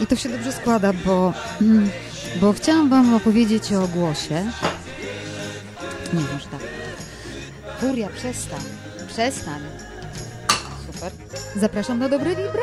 I 0.00 0.06
to 0.06 0.16
się 0.16 0.28
dobrze 0.28 0.52
składa, 0.52 0.92
bo, 0.92 1.32
mm, 1.60 1.90
bo 2.40 2.52
chciałam 2.52 2.88
Wam 2.88 3.14
opowiedzieć 3.14 3.72
o 3.72 3.88
głosie. 3.88 4.44
Nie, 6.12 6.20
może 6.20 6.46
tak. 6.50 6.60
Furia, 7.80 8.08
przestań. 8.08 8.60
Przestań. 9.08 9.60
Super. 10.86 11.12
Zapraszam 11.56 11.98
na 11.98 12.08
dobre 12.08 12.30
wibracje. 12.30 12.60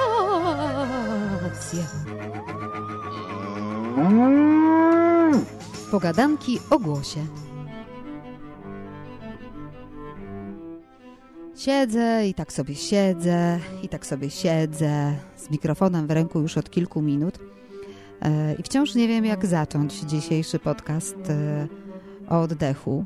Pogadanki 5.92 6.60
o 6.70 6.80
głosie. 6.80 7.26
Siedzę 11.58 12.28
i 12.28 12.34
tak 12.34 12.54
sobie 12.54 12.76
siedzę, 12.76 13.60
i 13.84 13.90
tak 13.90 14.05
sobie 14.05 14.30
siedzę, 14.30 15.16
z 15.36 15.50
mikrofonem 15.50 16.08
w 16.08 16.12
ręku 16.12 16.40
już 16.40 16.58
od 16.58 16.70
kilku 16.70 17.02
minut. 17.02 17.40
E, 18.22 18.55
I 18.55 18.64
wciąż 18.64 18.95
nie 18.95 19.08
wiem, 19.08 19.26
jak 19.26 19.45
zacząć 19.45 19.94
dzisiejszy 19.94 20.59
podcast 20.59 21.16
e, 21.30 21.67
o 22.30 22.41
oddechu. 22.41 23.05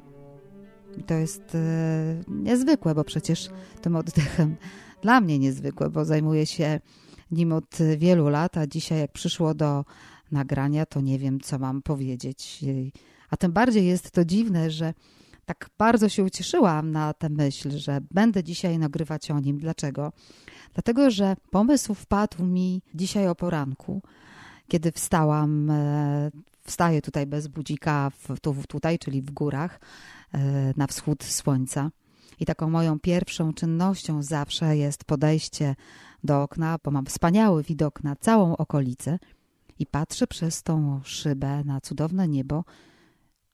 I 0.97 1.03
to 1.03 1.13
jest 1.13 1.55
e, 1.55 2.23
niezwykłe, 2.27 2.95
bo 2.95 3.03
przecież 3.03 3.49
tym 3.81 3.95
oddechem 3.95 4.55
dla 5.03 5.21
mnie 5.21 5.39
niezwykłe, 5.39 5.89
bo 5.89 6.05
zajmuję 6.05 6.45
się 6.45 6.79
nim 7.31 7.53
od 7.53 7.77
wielu 7.97 8.29
lat, 8.29 8.57
a 8.57 8.67
dzisiaj 8.67 8.99
jak 8.99 9.11
przyszło 9.11 9.53
do 9.53 9.85
nagrania, 10.31 10.85
to 10.85 11.01
nie 11.01 11.19
wiem, 11.19 11.39
co 11.39 11.59
mam 11.59 11.81
powiedzieć. 11.81 12.65
A 13.29 13.37
tym 13.37 13.51
bardziej 13.51 13.85
jest 13.85 14.11
to 14.11 14.25
dziwne, 14.25 14.71
że 14.71 14.93
tak 15.45 15.69
bardzo 15.77 16.09
się 16.09 16.23
ucieszyłam 16.23 16.91
na 16.91 17.13
tę 17.13 17.29
myśl, 17.29 17.71
że 17.71 18.01
będę 18.11 18.43
dzisiaj 18.43 18.79
nagrywać 18.79 19.31
o 19.31 19.39
nim. 19.39 19.57
Dlaczego? 19.57 20.11
Dlatego, 20.73 21.11
że 21.11 21.35
pomysł 21.51 21.93
wpadł 21.93 22.43
mi 22.43 22.81
dzisiaj 22.95 23.27
o 23.27 23.35
poranku, 23.35 24.01
kiedy 24.67 24.91
wstałam, 24.91 25.69
e, 25.69 26.31
wstaję 26.63 27.01
tutaj 27.01 27.27
bez 27.27 27.47
budzika, 27.47 28.11
tu, 28.41 28.55
tutaj, 28.67 28.99
czyli 28.99 29.21
w 29.21 29.31
górach, 29.31 29.79
e, 30.33 30.39
na 30.77 30.87
wschód 30.87 31.23
słońca. 31.23 31.91
I 32.39 32.45
taką 32.45 32.69
moją 32.69 32.99
pierwszą 32.99 33.53
czynnością 33.53 34.23
zawsze 34.23 34.77
jest 34.77 35.03
podejście 35.03 35.75
do 36.23 36.43
okna, 36.43 36.77
bo 36.83 36.91
mam 36.91 37.05
wspaniały 37.05 37.63
widok 37.63 38.03
na 38.03 38.15
całą 38.15 38.57
okolicę 38.57 39.19
i 39.79 39.85
patrzę 39.85 40.27
przez 40.27 40.63
tą 40.63 41.01
szybę 41.03 41.63
na 41.63 41.81
cudowne 41.81 42.27
niebo 42.27 42.63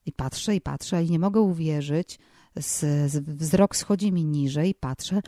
i 0.08 0.12
patrzę 0.12 0.56
i 0.56 0.62
patrzę 0.62 1.04
i 1.04 1.12
nie 1.12 1.20
mogę 1.20 1.42
uwierzyć. 1.42 2.20
Z, 2.56 2.80
z, 3.12 3.18
wzrok 3.18 3.76
schodzi 3.76 4.12
mi 4.12 4.26
niżej, 4.26 4.76
patrzę, 4.76 5.22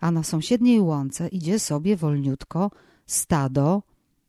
a 0.00 0.10
na 0.10 0.22
sąsiedniej 0.22 0.80
łące 0.80 1.28
idzie 1.28 1.58
sobie 1.58 1.96
wolniutko 1.96 2.70
stado 3.06 3.82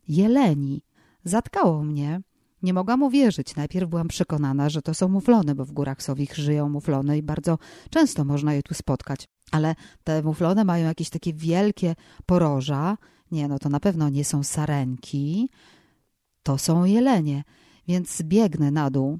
jeleni. 0.07 0.81
Zatkało 1.23 1.83
mnie. 1.83 2.21
Nie 2.63 2.73
mogłam 2.73 3.03
uwierzyć. 3.03 3.55
Najpierw 3.55 3.89
byłam 3.89 4.07
przekonana, 4.07 4.69
że 4.69 4.81
to 4.81 4.93
są 4.93 5.07
muflony, 5.07 5.55
bo 5.55 5.65
w 5.65 5.71
górach 5.71 6.03
sowich 6.03 6.35
żyją 6.35 6.69
muflony 6.69 7.17
i 7.17 7.23
bardzo 7.23 7.57
często 7.89 8.25
można 8.25 8.53
je 8.53 8.63
tu 8.63 8.73
spotkać. 8.73 9.27
Ale 9.51 9.75
te 10.03 10.23
muflony 10.23 10.65
mają 10.65 10.87
jakieś 10.87 11.09
takie 11.09 11.33
wielkie 11.33 11.95
poroża. 12.25 12.97
Nie, 13.31 13.47
no 13.47 13.59
to 13.59 13.69
na 13.69 13.79
pewno 13.79 14.09
nie 14.09 14.25
są 14.25 14.43
sarenki. 14.43 15.49
To 16.43 16.57
są 16.57 16.85
jelenie. 16.85 17.43
Więc 17.87 18.21
biegnę 18.21 18.71
na 18.71 18.89
dół 18.89 19.19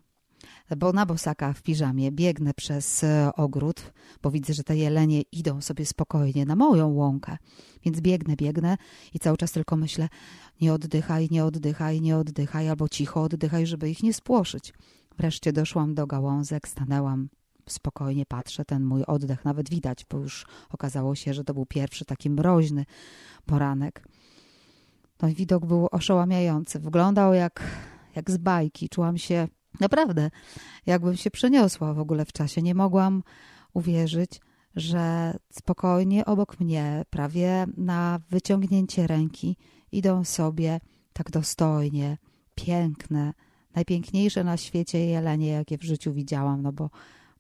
bo 0.75 0.94
na 0.94 1.05
bosaka 1.05 1.53
w 1.53 1.61
piżamie 1.61 2.11
biegnę 2.11 2.53
przez 2.53 3.03
e, 3.03 3.31
ogród, 3.36 3.94
bo 4.22 4.31
widzę, 4.31 4.53
że 4.53 4.64
te 4.64 4.78
jelenie 4.78 5.22
idą 5.22 5.61
sobie 5.61 5.86
spokojnie 5.86 6.45
na 6.45 6.55
moją 6.55 6.88
łąkę. 6.88 7.38
Więc 7.86 8.02
biegnę, 8.02 8.36
biegnę 8.36 8.78
i 9.13 9.19
cały 9.19 9.38
czas 9.38 9.52
tylko 9.52 9.78
myślę, 9.78 10.09
nie 10.61 10.73
oddychaj, 10.73 11.28
nie 11.31 11.45
oddychaj, 11.45 12.02
nie 12.02 12.17
oddychaj, 12.17 12.69
albo 12.69 12.89
cicho 12.89 13.22
oddychaj, 13.22 13.67
żeby 13.67 13.89
ich 13.89 14.03
nie 14.03 14.13
spłoszyć. 14.13 14.73
Wreszcie 15.17 15.53
doszłam 15.53 15.95
do 15.95 16.08
gałązek, 16.08 16.67
stanęłam, 16.67 17.30
spokojnie 17.69 18.25
patrzę, 18.25 18.66
ten 18.66 18.84
mój 18.84 19.03
oddech 19.03 19.46
nawet 19.46 19.69
widać, 19.69 20.06
bo 20.09 20.17
już 20.17 20.46
okazało 20.69 21.16
się, 21.16 21.34
że 21.34 21.44
to 21.44 21.53
był 21.53 21.66
pierwszy 21.66 22.06
taki 22.06 22.29
mroźny 22.29 22.85
poranek. 23.46 24.07
No 25.22 25.29
i 25.29 25.34
widok 25.34 25.66
był 25.66 25.88
oszałamiający. 25.91 26.79
Wyglądał 26.79 27.34
jak, 27.34 27.63
jak 28.16 28.31
z 28.31 28.38
bajki. 28.38 28.90
Czułam 28.90 29.17
się 29.17 29.47
Naprawdę, 29.80 30.32
jakbym 30.86 31.18
się 31.18 31.32
przeniosła 31.32 31.94
w 31.94 32.00
ogóle 32.00 32.26
w 32.26 32.34
czasie. 32.34 32.62
Nie 32.62 32.76
mogłam 32.76 33.24
uwierzyć, 33.74 34.42
że 34.76 35.38
spokojnie 35.52 36.26
obok 36.26 36.59
mnie, 36.59 37.06
prawie 37.09 37.66
na 37.78 38.20
wyciągnięcie 38.30 39.08
ręki, 39.08 39.58
idą 39.92 40.24
sobie 40.24 40.80
tak 41.14 41.32
dostojnie, 41.32 42.18
piękne, 42.56 43.34
najpiękniejsze 43.76 44.44
na 44.44 44.58
świecie 44.58 45.06
jelenie, 45.06 45.48
jakie 45.48 45.78
w 45.78 45.84
życiu 45.84 46.14
widziałam, 46.14 46.62
no 46.62 46.72
bo 46.72 46.90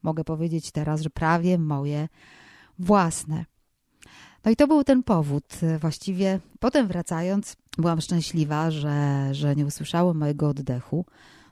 mogę 0.03 0.23
powiedzieć 0.23 0.71
teraz, 0.71 1.01
że 1.01 1.09
prawie 1.09 1.57
moje 1.57 2.07
własne. 2.79 3.45
No 4.45 4.51
i 4.51 4.55
to 4.55 4.67
był 4.67 4.83
ten 4.83 5.03
powód. 5.03 5.59
Właściwie 5.79 6.39
potem 6.59 6.87
wracając, 6.87 7.55
byłam 7.77 8.01
szczęśliwa, 8.01 8.71
że, 8.71 9.29
że 9.31 9.55
nie 9.55 9.65
usłyszałem 9.65 10.17
mojego 10.17 10.49
oddechu, 10.49 11.05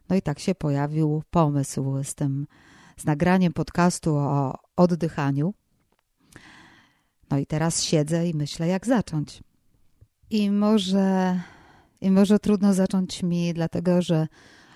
no 0.09 0.15
i 0.15 0.21
tak 0.21 0.39
się 0.39 0.55
pojawił 0.55 1.23
pomysł 1.31 2.03
z 2.03 2.15
tym, 2.15 2.47
z 2.97 3.05
nagraniem 3.05 3.53
podcastu 3.53 4.15
o 4.15 4.59
oddychaniu. 4.75 5.53
No 7.31 7.37
i 7.37 7.45
teraz 7.45 7.83
siedzę 7.83 8.27
i 8.27 8.33
myślę, 8.33 8.67
jak 8.67 8.85
zacząć. 8.85 9.43
I 10.29 10.51
może, 10.51 11.39
i 12.01 12.11
może 12.11 12.39
trudno 12.39 12.73
zacząć 12.73 13.23
mi, 13.23 13.53
dlatego 13.53 14.01
że 14.01 14.27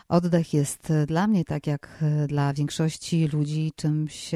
oddech 0.10 0.54
jest 0.54 0.94
dla 1.08 1.28
mnie, 1.28 1.46
tak 1.46 1.68
jak 1.68 2.04
dla 2.28 2.54
większości 2.54 3.28
ludzi, 3.28 3.72
czymś 3.76 4.32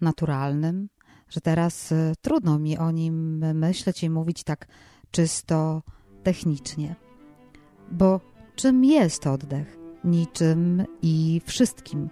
naturalnym, 0.00 0.88
że 1.28 1.40
teraz 1.40 1.94
trudno 2.20 2.58
mi 2.58 2.78
o 2.78 2.90
nim 2.90 3.38
myśleć 3.54 4.02
i 4.02 4.10
mówić 4.10 4.44
tak 4.44 4.66
czysto 5.10 5.82
technicznie. 6.22 6.96
Bo 7.92 8.20
czym 8.56 8.84
jest 8.84 9.26
oddech? 9.26 9.83
Niczym 10.04 10.84
i 11.02 11.40
wszystkim. 11.44 12.08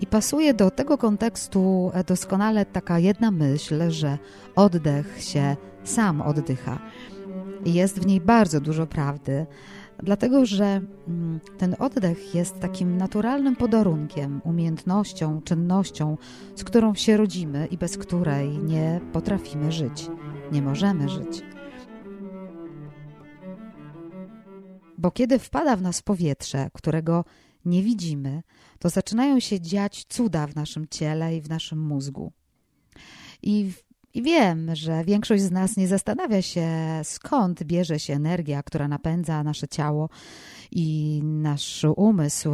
I 0.00 0.06
pasuje 0.06 0.54
do 0.54 0.70
tego 0.70 0.98
kontekstu 0.98 1.90
doskonale 2.06 2.66
taka 2.66 2.98
jedna 2.98 3.30
myśl, 3.30 3.90
że 3.90 4.18
oddech 4.56 5.22
się 5.22 5.56
sam 5.84 6.20
oddycha. 6.22 6.78
Jest 7.66 8.00
w 8.00 8.06
niej 8.06 8.20
bardzo 8.20 8.60
dużo 8.60 8.86
prawdy, 8.86 9.46
dlatego 10.02 10.46
że 10.46 10.80
mm, 11.08 11.40
ten 11.58 11.76
oddech 11.78 12.34
jest 12.34 12.60
takim 12.60 12.96
naturalnym 12.96 13.56
podarunkiem, 13.56 14.40
umiejętnością, 14.44 15.40
czynnością, 15.42 16.16
z 16.56 16.64
którą 16.64 16.94
się 16.94 17.16
rodzimy 17.16 17.66
i 17.66 17.78
bez 17.78 17.98
której 17.98 18.58
nie 18.58 19.00
potrafimy 19.12 19.72
żyć, 19.72 20.10
nie 20.52 20.62
możemy 20.62 21.08
żyć. 21.08 21.42
Bo 25.00 25.10
kiedy 25.10 25.38
wpada 25.38 25.76
w 25.76 25.82
nas 25.82 26.02
powietrze, 26.02 26.70
którego 26.72 27.24
nie 27.64 27.82
widzimy, 27.82 28.42
to 28.78 28.88
zaczynają 28.88 29.40
się 29.40 29.60
dziać 29.60 30.04
cuda 30.08 30.46
w 30.46 30.54
naszym 30.54 30.86
ciele 30.90 31.36
i 31.36 31.40
w 31.40 31.48
naszym 31.48 31.80
mózgu. 31.80 32.32
I, 33.42 33.72
I 34.14 34.22
wiem, 34.22 34.74
że 34.74 35.04
większość 35.04 35.42
z 35.42 35.50
nas 35.50 35.76
nie 35.76 35.88
zastanawia 35.88 36.42
się, 36.42 36.68
skąd 37.02 37.64
bierze 37.64 37.98
się 38.00 38.14
energia, 38.14 38.62
która 38.62 38.88
napędza 38.88 39.42
nasze 39.42 39.68
ciało 39.68 40.08
i 40.70 41.20
nasz 41.24 41.84
umysł 41.96 42.50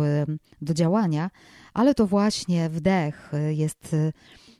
do 0.63 0.75
działania, 0.75 1.31
ale 1.75 1.95
to 1.95 2.07
właśnie 2.07 2.69
wdech 2.69 3.33
jest 3.51 3.97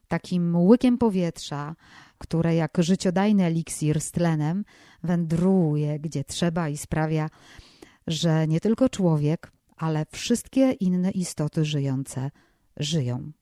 takim 0.09 0.57
łykiem 0.57 0.99
powietrza, 0.99 1.75
które 2.19 2.55
jak 2.55 2.77
życiodajny 2.79 3.45
eliksir 3.45 4.01
z 4.01 4.11
tlenem 4.11 4.65
wędruje 5.03 5.99
gdzie 5.99 6.25
trzeba 6.25 6.69
i 6.69 6.77
sprawia, 6.77 7.29
że 8.07 8.47
nie 8.47 8.61
tylko 8.61 8.89
człowiek, 8.89 9.53
ale 9.77 10.07
wszystkie 10.13 10.73
inne 10.73 11.11
istoty 11.11 11.65
żyjące 11.65 12.31
żyją. 12.77 13.33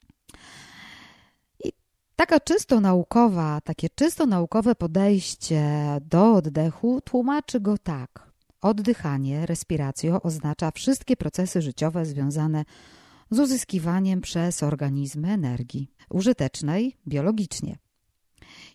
I 1.65 1.73
taka 2.17 2.41
czysto 2.41 2.81
naukowa, 2.81 3.61
takie 3.61 3.89
czysto 3.91 4.27
naukowe 4.27 4.75
podejście 4.75 5.65
do 6.01 6.33
oddechu 6.33 7.01
tłumaczy 7.01 7.61
go 7.61 7.79
tak. 7.79 8.33
Oddychanie, 8.61 9.47
respiracjo 9.47 10.23
oznacza 10.23 10.71
wszystkie 10.71 11.17
procesy 11.17 11.63
życiowe 11.63 12.07
związane 12.07 12.65
z 13.31 13.39
uzyskiwaniem 13.39 14.21
przez 14.21 14.63
organizmy 14.63 15.33
energii 15.33 15.91
użytecznej 16.11 16.97
biologicznie. 17.09 17.79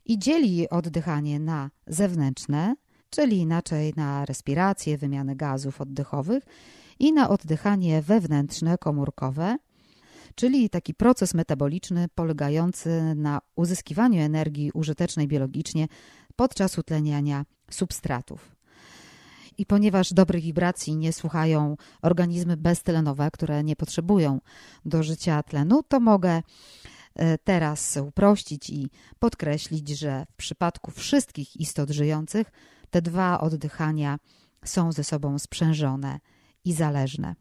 I 0.06 0.20
dzieli 0.20 0.70
oddychanie 0.70 1.40
na 1.40 1.72
zewnętrzne, 1.88 2.76
czyli 3.10 3.38
inaczej 3.38 3.94
na 3.96 4.26
respirację, 4.26 4.98
wymianę 4.98 5.36
gazów 5.36 5.82
oddechowych 5.82 6.44
i 7.00 7.14
na 7.14 7.30
oddychanie 7.30 8.02
wewnętrzne, 8.02 8.78
komórkowe, 8.78 9.58
czyli 10.36 10.70
taki 10.70 10.94
proces 10.94 11.34
metaboliczny 11.34 12.08
polegający 12.16 13.16
na 13.16 13.42
uzyskiwaniu 13.56 14.22
energii 14.22 14.72
użytecznej 14.74 15.28
biologicznie 15.28 15.88
podczas 16.36 16.78
utleniania 16.78 17.46
substratów. 17.72 18.56
I 19.58 19.66
ponieważ 19.66 20.14
dobrych 20.14 20.44
wibracji 20.44 20.96
nie 20.96 21.14
słuchają 21.14 21.78
organizmy 22.02 22.58
beztlenowe, 22.58 23.32
które 23.32 23.64
nie 23.64 23.76
potrzebują 23.76 24.40
do 24.86 25.04
życia 25.04 25.44
tlenu, 25.44 25.84
to 25.88 26.00
mogę 26.00 26.42
e, 27.16 27.38
teraz 27.38 27.98
uprościć 27.98 28.70
i 28.70 28.90
podkreślić, 29.20 29.90
że 29.90 30.26
w 30.32 30.36
przypadku 30.36 30.92
wszystkich 30.92 31.56
istot 31.56 31.90
żyjących 31.90 32.52
te 32.90 33.02
dwa 33.02 33.40
oddychania 33.42 34.20
są 34.66 34.92
ze 34.92 35.04
sobą 35.04 35.40
sprzężone 35.40 36.20
i 36.66 36.74
zależne. 36.74 37.36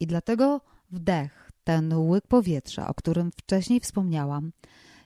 I 0.00 0.06
dlatego 0.06 0.60
wdech, 0.90 1.50
ten 1.64 1.92
łyk 1.92 2.26
powietrza, 2.26 2.88
o 2.88 2.94
którym 2.94 3.30
wcześniej 3.32 3.80
wspomniałam, 3.80 4.52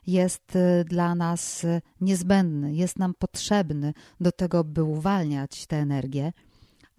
jest 0.07 0.55
y, 0.55 0.85
dla 0.85 1.15
nas 1.15 1.63
y, 1.63 1.81
niezbędny, 2.01 2.75
jest 2.75 2.99
nam 2.99 3.13
potrzebny 3.13 3.93
do 4.19 4.31
tego, 4.31 4.63
by 4.63 4.83
uwalniać 4.83 5.67
tę 5.67 5.77
energię, 5.77 6.33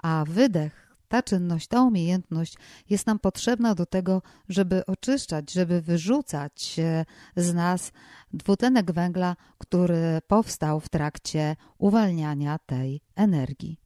a 0.02 0.24
wydech, 0.28 0.89
ta 1.10 1.22
czynność, 1.22 1.66
ta 1.66 1.82
umiejętność 1.82 2.54
jest 2.90 3.06
nam 3.06 3.18
potrzebna 3.18 3.74
do 3.74 3.86
tego, 3.86 4.22
żeby 4.48 4.86
oczyszczać, 4.86 5.52
żeby 5.52 5.82
wyrzucać 5.82 6.76
y, 6.78 7.42
z 7.42 7.54
nas 7.54 7.92
dwutlenek 8.32 8.92
węgla, 8.92 9.36
który 9.58 10.18
powstał 10.26 10.80
w 10.80 10.88
trakcie 10.88 11.56
uwalniania 11.78 12.58
tej 12.58 13.00
energii. 13.16 13.80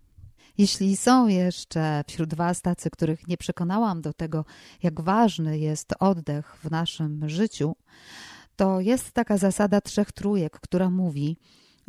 Jeśli 0.59 0.97
są 0.97 1.29
jeszcze 1.29 2.05
wśród 2.09 2.35
Was 2.35 2.62
tacy, 2.62 2.91
których 2.91 3.29
nie 3.29 3.37
przekonałam 3.37 4.03
do 4.03 4.12
tego, 4.12 4.44
jak 4.82 5.00
ważny 5.00 5.59
jest 5.59 5.94
oddech 6.00 6.56
w 6.65 6.70
naszym 6.70 7.29
życiu, 7.29 7.77
to 8.56 8.81
jest 8.81 9.12
taka 9.12 9.37
zasada 9.37 9.81
trzech 9.81 10.12
trójek, 10.12 10.61
która 10.61 10.91
mówi, 10.91 11.37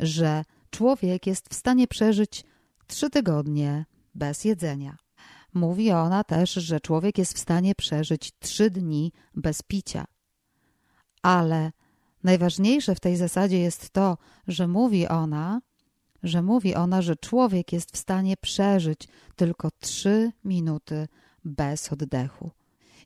że 0.00 0.44
człowiek 0.70 1.26
jest 1.26 1.48
w 1.48 1.54
stanie 1.54 1.88
przeżyć 1.88 2.44
trzy 2.86 3.10
tygodnie 3.10 3.84
bez 4.14 4.44
jedzenia. 4.44 5.05
Mówi 5.56 5.92
ona 5.92 6.24
też, 6.24 6.52
że 6.52 6.80
człowiek 6.80 7.18
jest 7.18 7.34
w 7.34 7.38
stanie 7.38 7.74
przeżyć 7.74 8.32
trzy 8.38 8.70
dni 8.70 9.12
bez 9.34 9.62
picia. 9.62 10.04
Ale 11.22 11.72
najważniejsze 12.22 12.94
w 12.94 13.00
tej 13.00 13.16
zasadzie 13.16 13.58
jest 13.58 13.90
to, 13.90 14.18
że 14.48 14.68
mówi 14.68 15.08
ona, 15.08 15.60
że 16.22 16.42
mówi 16.42 16.74
ona, 16.74 17.02
że 17.02 17.16
człowiek 17.16 17.72
jest 17.72 17.92
w 17.92 17.96
stanie 17.96 18.36
przeżyć 18.36 19.08
tylko 19.36 19.70
trzy 19.80 20.32
minuty 20.44 21.08
bez 21.44 21.92
oddechu. 21.92 22.50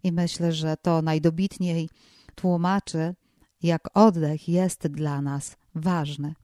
I 0.03 0.13
myślę, 0.13 0.53
że 0.53 0.77
to 0.77 1.03
najdobitniej 1.03 1.89
tłumaczy, 2.35 3.15
jak 3.63 3.89
oddech 3.95 4.49
jest 4.49 4.87
dla 4.87 5.23
nas 5.23 5.57
ważny. 5.75 6.35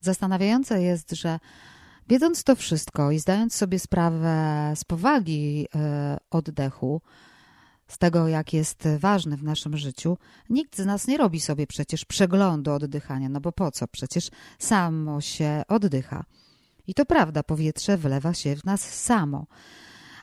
Zastanawiające 0.00 0.82
jest, 0.82 1.10
że 1.10 1.38
wiedząc 2.12 2.44
to 2.44 2.56
wszystko 2.56 3.10
i 3.10 3.18
zdając 3.18 3.54
sobie 3.54 3.78
sprawę 3.78 4.72
z 4.76 4.84
powagi 4.84 5.66
e, 5.74 6.18
oddechu, 6.30 7.00
z 7.88 7.98
tego, 7.98 8.28
jak 8.28 8.52
jest 8.52 8.88
ważny 8.98 9.36
w 9.36 9.44
naszym 9.44 9.76
życiu, 9.76 10.18
nikt 10.50 10.76
z 10.76 10.86
nas 10.86 11.06
nie 11.06 11.16
robi 11.16 11.40
sobie 11.40 11.66
przecież 11.66 12.04
przeglądu 12.04 12.72
oddychania, 12.72 13.28
no 13.28 13.40
bo 13.40 13.52
po 13.52 13.70
co? 13.70 13.88
Przecież 13.88 14.30
samo 14.58 15.20
się 15.20 15.62
oddycha. 15.68 16.24
I 16.86 16.94
to 16.94 17.06
prawda, 17.06 17.42
powietrze 17.42 17.96
wlewa 17.98 18.34
się 18.34 18.56
w 18.56 18.64
nas 18.64 18.80
samo. 18.80 19.46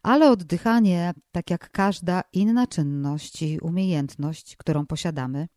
Ale 0.04 0.32
oddychanie, 0.32 1.14
tak 1.32 1.50
jak 1.50 1.72
każda 1.72 2.22
inna 2.34 2.68
czynność 2.68 3.42
i 3.42 3.60
umiejętność, 3.60 4.56
którą 4.56 4.86
posiadamy, 4.86 5.48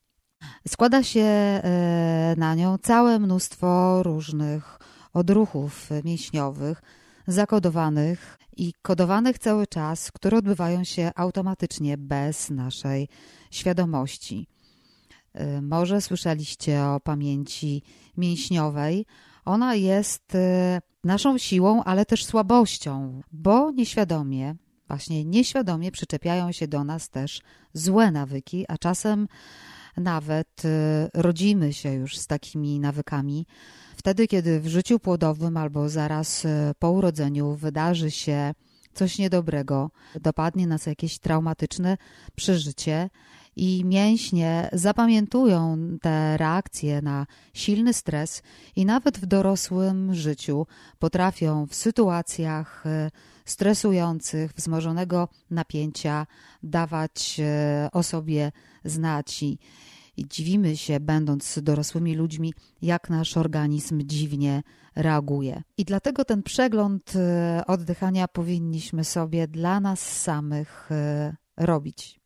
składa 0.68 1.02
się 1.02 1.20
e, 1.20 2.34
na 2.36 2.54
nią 2.54 2.78
całe 2.78 3.18
mnóstwo 3.18 4.02
różnych 4.02 4.78
odruchów 5.12 5.90
mięśniowych, 6.04 6.82
zakodowanych 7.26 8.38
i 8.56 8.72
kodowanych 8.82 9.38
cały 9.38 9.66
czas, 9.66 10.12
które 10.12 10.38
odbywają 10.38 10.84
się 10.84 11.10
automatycznie 11.14 11.98
bez 11.98 12.50
naszej 12.50 13.08
świadomości. 13.50 14.46
Y, 15.40 15.62
może 15.62 16.00
słyszeliście 16.00 16.84
o 16.84 17.00
pamięci 17.00 17.82
mięśniowej. 18.16 19.06
Ona 19.44 19.74
jest 19.74 20.34
y, 20.34 20.38
naszą 21.04 21.38
siłą, 21.38 21.84
ale 21.84 22.06
też 22.06 22.24
słabością, 22.24 23.22
bo 23.32 23.70
nieświadomie, 23.70 24.54
właśnie 24.88 25.24
nieświadomie 25.24 25.92
przyczepiają 25.92 26.52
się 26.52 26.68
do 26.68 26.84
nas 26.84 27.08
też 27.10 27.40
złe 27.72 28.10
nawyki, 28.10 28.64
a 28.68 28.78
czasem 28.78 29.28
nawet 29.96 30.64
y, 30.64 30.68
rodzimy 31.14 31.72
się 31.72 31.92
już 31.92 32.18
z 32.18 32.26
takimi 32.26 32.80
nawykami. 32.80 33.46
Wtedy, 34.02 34.28
kiedy 34.28 34.60
w 34.60 34.66
życiu 34.66 34.98
płodowym 34.98 35.56
albo 35.56 35.88
zaraz 35.88 36.46
po 36.78 36.90
urodzeniu 36.90 37.54
wydarzy 37.54 38.10
się 38.10 38.54
coś 38.94 39.18
niedobrego, 39.18 39.90
dopadnie 40.20 40.66
nas 40.66 40.86
jakieś 40.86 41.18
traumatyczne 41.18 41.96
przeżycie 42.36 43.10
i 43.56 43.84
mięśnie 43.84 44.68
zapamiętują 44.72 45.78
te 46.00 46.36
reakcje 46.36 47.02
na 47.02 47.26
silny 47.54 47.92
stres 47.92 48.42
i 48.76 48.86
nawet 48.86 49.18
w 49.18 49.26
dorosłym 49.26 50.14
życiu 50.14 50.66
potrafią 50.98 51.66
w 51.66 51.74
sytuacjach 51.74 52.86
e, 52.86 53.10
stresujących, 53.44 54.52
wzmożonego 54.52 55.28
napięcia 55.50 56.26
dawać 56.62 57.40
e, 57.40 57.88
o 57.92 58.02
sobie 58.02 58.52
znać 58.84 59.42
i 60.16 60.28
dziwimy 60.28 60.76
się, 60.76 61.00
będąc 61.00 61.58
dorosłymi 61.62 62.14
ludźmi, 62.14 62.54
jak 62.82 63.10
nasz 63.10 63.36
organizm 63.36 64.02
dziwnie 64.04 64.62
reaguje. 64.96 65.62
I 65.76 65.84
dlatego 65.84 66.24
ten 66.24 66.42
przegląd 66.42 67.12
e, 67.16 67.62
oddychania 67.66 68.28
powinniśmy 68.28 69.04
sobie 69.04 69.48
dla 69.48 69.80
nas 69.80 70.22
samych 70.22 70.92
e, 70.92 71.36
robić. 71.56 72.20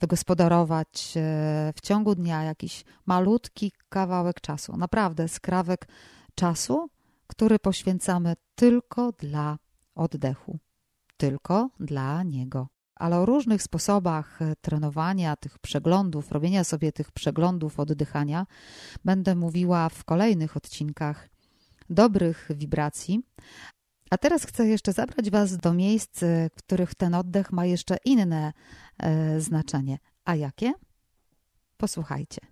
Wygospodarować 0.00 1.14
e, 1.16 1.72
w 1.76 1.80
ciągu 1.80 2.14
dnia 2.14 2.42
jakiś 2.42 2.84
malutki 3.06 3.72
kawałek 3.88 4.40
czasu, 4.40 4.76
naprawdę 4.76 5.28
skrawek 5.28 5.88
czasu, 6.34 6.88
który 7.26 7.58
poświęcamy 7.58 8.34
tylko 8.54 9.12
dla 9.12 9.58
oddechu, 9.94 10.58
tylko 11.16 11.70
dla 11.80 12.22
niego 12.22 12.68
ale 13.02 13.18
o 13.18 13.26
różnych 13.26 13.62
sposobach 13.62 14.42
e, 14.42 14.56
trenowania 14.60 15.36
tych 15.36 15.58
przeglądów, 15.58 16.32
robienia 16.32 16.64
sobie 16.64 16.92
tych 16.92 17.12
przeglądów 17.12 17.80
oddychania 17.80 18.46
będę 19.04 19.34
mówiła 19.34 19.88
w 19.88 20.04
kolejnych 20.04 20.56
odcinkach 20.56 21.28
dobrych 21.90 22.48
wibracji. 22.50 23.22
A 24.10 24.18
teraz 24.18 24.44
chcę 24.44 24.66
jeszcze 24.66 24.92
zabrać 24.92 25.30
Was 25.30 25.56
do 25.56 25.74
miejsc, 25.74 26.22
e, 26.22 26.50
w 26.56 26.62
których 26.62 26.94
ten 26.94 27.14
oddech 27.14 27.52
ma 27.52 27.66
jeszcze 27.66 27.96
inne 28.04 28.52
e, 28.98 29.40
znaczenie. 29.40 29.98
A 30.24 30.34
jakie? 30.34 30.72
Posłuchajcie. 31.76 32.51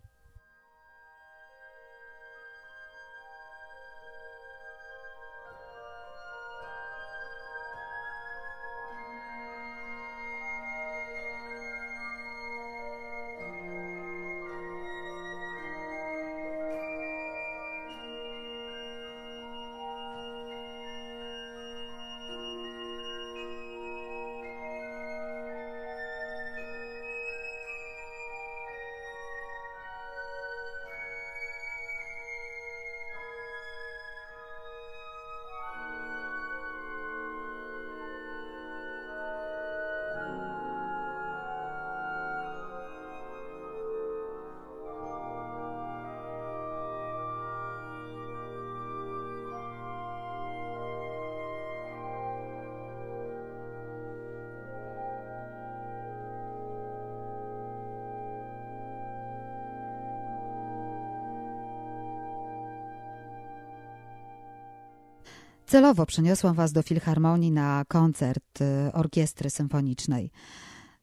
Celowo 65.70 66.06
przeniosłam 66.06 66.54
Was 66.54 66.72
do 66.72 66.82
Filharmonii 66.82 67.52
na 67.52 67.84
koncert 67.88 68.60
y, 68.60 68.92
orkiestry 68.92 69.50
symfonicznej. 69.50 70.30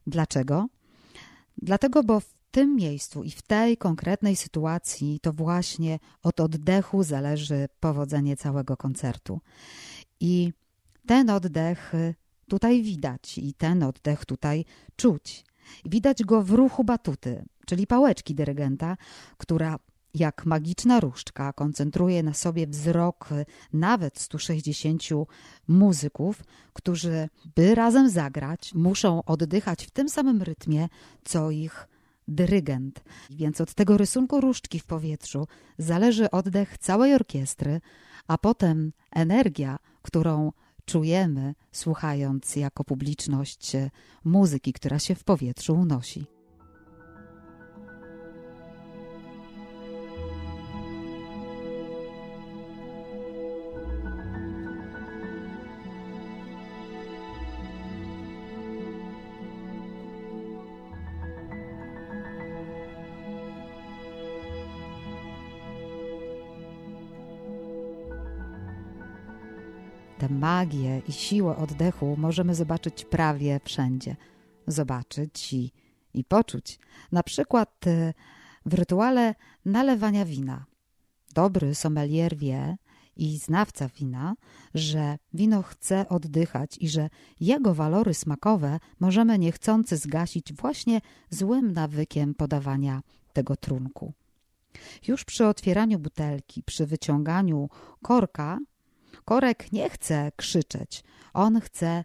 Dlaczego? 0.08 0.68
Dlatego, 1.58 2.04
bo 2.04 2.20
w 2.20 2.34
tym 2.52 2.76
miejscu 2.76 3.24
i 3.24 3.32
w 3.32 3.42
tej 3.42 3.78
konkretnej 3.78 4.36
sytuacji 4.36 5.20
to 5.22 5.34
właśnie 5.34 6.00
od 6.24 6.40
oddechu 6.40 7.04
zależy 7.04 7.68
powodzenie 7.80 8.38
całego 8.38 8.78
koncertu. 8.78 9.40
I 10.20 10.54
ten 11.06 11.30
oddech 11.30 11.94
tutaj 12.50 12.84
widać 12.84 13.38
i 13.38 13.54
ten 13.54 13.84
oddech 13.84 14.26
tutaj 14.26 14.66
czuć. 14.96 15.46
Widać 15.86 16.24
go 16.24 16.42
w 16.42 16.52
ruchu 16.52 16.84
batuty, 16.84 17.46
czyli 17.66 17.88
pałeczki 17.88 18.36
dyrygenta, 18.36 18.98
która 19.38 19.80
jak 20.14 20.46
magiczna 20.46 21.00
różdżka 21.00 21.54
koncentruje 21.54 22.24
na 22.24 22.34
sobie 22.34 22.68
wzrok 22.68 23.30
nawet 23.74 24.20
160 24.20 25.04
muzyków, 25.68 26.44
którzy, 26.74 27.30
by 27.56 27.76
razem 27.76 28.10
zagrać, 28.10 28.74
muszą 28.74 29.24
oddychać 29.24 29.86
w 29.86 29.92
tym 29.92 30.10
samym 30.10 30.42
rytmie, 30.42 30.90
co 31.24 31.52
ich 31.52 31.88
dyrygent. 32.28 33.04
Więc 33.30 33.62
od 33.62 33.74
tego 33.74 33.98
rysunku 33.98 34.42
różdżki 34.42 34.80
w 34.80 34.86
powietrzu 34.86 35.48
zależy 35.78 36.32
oddech 36.32 36.78
całej 36.78 37.14
orkiestry, 37.14 37.82
a 38.28 38.38
potem 38.38 38.92
energia, 39.12 39.80
którą 40.02 40.52
czujemy, 40.86 41.56
słuchając 41.72 42.56
jako 42.56 42.84
publiczność 42.84 43.72
muzyki, 44.24 44.74
która 44.74 45.00
się 45.00 45.16
w 45.16 45.24
powietrzu 45.24 45.74
unosi. 45.74 46.37
Tę 70.18 70.30
magię 70.30 71.02
i 71.08 71.12
siłę 71.12 71.56
oddechu 71.58 72.16
możemy 72.18 72.56
zobaczyć 72.56 73.06
prawie 73.06 73.60
wszędzie. 73.64 74.16
Zobaczyć 74.68 75.54
i, 75.54 75.72
i 76.14 76.24
poczuć. 76.24 76.80
Na 77.12 77.24
przykład 77.24 77.88
e, 77.88 78.14
w 78.66 78.74
rytuale 78.74 79.36
nalewania 79.66 80.26
wina. 80.26 80.66
Dobry 81.34 81.76
sommelier 81.76 82.38
wie 82.38 82.78
i 83.16 83.38
znawca 83.38 83.90
wina, 83.90 84.36
że 84.74 85.18
wino 85.34 85.62
chce 85.62 86.10
oddychać 86.10 86.78
i 86.78 86.90
że 86.90 87.10
jego 87.40 87.74
walory 87.74 88.14
smakowe 88.14 88.80
możemy 89.00 89.40
niechcący 89.40 89.98
zgasić 89.98 90.54
właśnie 90.54 91.02
złym 91.30 91.72
nawykiem 91.72 92.34
podawania 92.36 93.02
tego 93.34 93.56
trunku. 93.56 94.14
Już 95.08 95.26
przy 95.26 95.46
otwieraniu 95.46 96.00
butelki, 96.00 96.64
przy 96.64 96.86
wyciąganiu 96.86 97.70
korka, 98.02 98.60
Korek 99.26 99.72
nie 99.72 99.90
chce 99.90 100.32
krzyczeć, 100.36 101.04
on 101.34 101.62
chce 101.62 102.04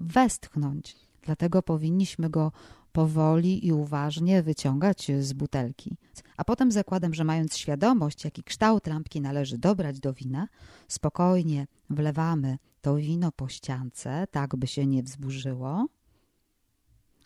westchnąć. 0.00 0.96
Dlatego 1.22 1.62
powinniśmy 1.62 2.30
go 2.30 2.52
powoli 2.92 3.66
i 3.66 3.72
uważnie 3.72 4.42
wyciągać 4.42 5.10
z 5.20 5.32
butelki. 5.32 5.96
A 6.36 6.44
potem 6.44 6.72
zakładam, 6.72 7.14
że 7.14 7.24
mając 7.24 7.56
świadomość, 7.56 8.24
jaki 8.24 8.42
kształt 8.42 8.86
lampki 8.86 9.20
należy 9.20 9.58
dobrać 9.58 10.00
do 10.00 10.12
wina, 10.12 10.48
spokojnie 10.88 11.66
wlewamy 11.90 12.58
to 12.80 12.96
wino 12.96 13.32
po 13.32 13.48
ściance, 13.48 14.26
tak 14.30 14.56
by 14.56 14.66
się 14.66 14.86
nie 14.86 15.02
wzburzyło. 15.02 15.86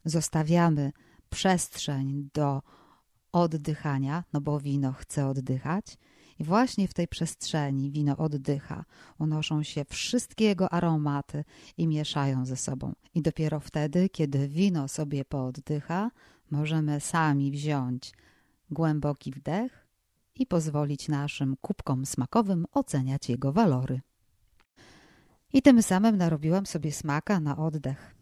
Zostawiamy 0.04 0.92
przestrzeń 1.30 2.28
do 2.34 2.62
oddychania, 3.32 4.24
no 4.32 4.40
bo 4.40 4.60
wino 4.60 4.92
chce 4.92 5.26
oddychać 5.26 5.98
i 6.38 6.44
właśnie 6.44 6.88
w 6.88 6.94
tej 6.94 7.08
przestrzeni 7.08 7.90
wino 7.90 8.16
oddycha, 8.16 8.84
unoszą 9.18 9.62
się 9.62 9.84
wszystkie 9.84 10.44
jego 10.44 10.72
aromaty 10.72 11.44
i 11.76 11.86
mieszają 11.86 12.46
ze 12.46 12.56
sobą. 12.56 12.92
I 13.14 13.22
dopiero 13.22 13.60
wtedy, 13.60 14.08
kiedy 14.08 14.48
wino 14.48 14.88
sobie 14.88 15.24
pooddycha, 15.24 16.10
możemy 16.50 17.00
sami 17.00 17.50
wziąć 17.50 18.12
głęboki 18.70 19.32
wdech 19.32 19.86
i 20.34 20.46
pozwolić 20.46 21.08
naszym 21.08 21.56
kubkom 21.60 22.06
smakowym 22.06 22.66
oceniać 22.72 23.28
jego 23.28 23.52
walory. 23.52 24.00
I 25.52 25.62
tym 25.62 25.82
samym 25.82 26.16
narobiłam 26.16 26.66
sobie 26.66 26.92
smaka 26.92 27.40
na 27.40 27.56
oddech. 27.56 28.14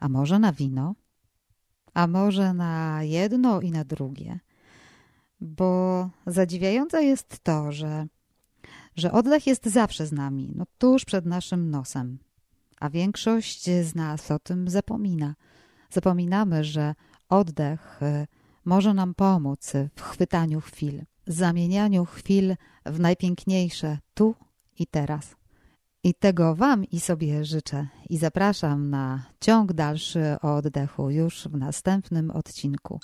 A 0.00 0.08
może 0.08 0.38
na 0.38 0.52
wino? 0.52 0.94
A 1.94 2.06
może 2.06 2.54
na 2.54 3.02
jedno 3.02 3.60
i 3.60 3.70
na 3.70 3.84
drugie? 3.84 4.40
Bo 5.40 6.10
zadziwiające 6.26 7.04
jest 7.04 7.40
to, 7.42 7.72
że, 7.72 8.06
że 8.96 9.12
oddech 9.12 9.46
jest 9.46 9.66
zawsze 9.66 10.06
z 10.06 10.12
nami, 10.12 10.52
no 10.54 10.64
tuż 10.78 11.04
przed 11.04 11.26
naszym 11.26 11.70
nosem, 11.70 12.18
a 12.80 12.90
większość 12.90 13.64
z 13.64 13.94
nas 13.94 14.30
o 14.30 14.38
tym 14.38 14.68
zapomina. 14.68 15.34
Zapominamy, 15.90 16.64
że 16.64 16.94
oddech 17.28 18.02
y, 18.02 18.26
może 18.64 18.94
nam 18.94 19.14
pomóc 19.14 19.72
w 19.96 20.02
chwytaniu 20.02 20.60
chwil, 20.60 21.02
zamienianiu 21.26 22.04
chwil 22.04 22.56
w 22.86 23.00
najpiękniejsze 23.00 23.98
tu 24.14 24.34
i 24.78 24.86
teraz. 24.86 25.36
I 26.04 26.14
tego 26.14 26.54
Wam 26.54 26.84
i 26.84 27.00
sobie 27.00 27.44
życzę 27.44 27.88
i 28.10 28.18
zapraszam 28.18 28.90
na 28.90 29.24
ciąg 29.40 29.72
dalszy 29.72 30.36
o 30.42 30.56
oddechu 30.56 31.10
już 31.10 31.48
w 31.48 31.56
następnym 31.56 32.30
odcinku. 32.30 33.00